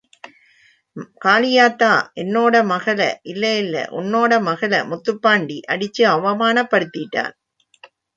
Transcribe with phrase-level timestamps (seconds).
[1.17, 1.89] காளியாத்தா...
[2.15, 2.99] என்னோட மகள
[3.23, 3.83] இல்லல்ல...
[3.91, 7.33] ஒன்னோட மகள முத்துப்பாண்டி அடிச்சு அவமானப்படுத்திட்டான்.